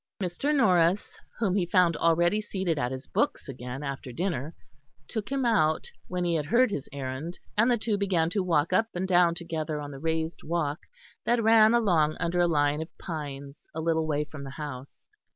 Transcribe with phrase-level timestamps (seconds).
[0.19, 0.51] Mr.
[0.55, 4.55] Norris, whom he found already seated at his books again after dinner,
[5.07, 8.73] took him out when he had heard his errand, and the two began to walk
[8.73, 10.79] up and down together on the raised walk
[11.23, 15.07] that ran along under a line of pines a little way from the house.